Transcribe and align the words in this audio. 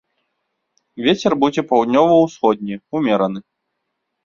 Вецер 1.07 1.31
будзе 1.43 1.61
паўднёва-ўсходні 1.73 2.81
ўмераны. 2.99 3.39